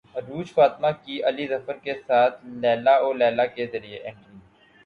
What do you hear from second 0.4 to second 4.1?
فاطمہ کی علی ظفر کے ساتھ لیلی او لیلی کے ذریعے